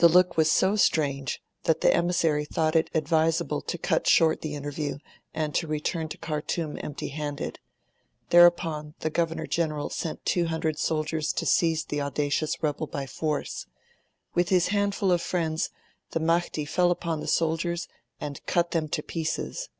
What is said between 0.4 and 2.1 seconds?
so strange that the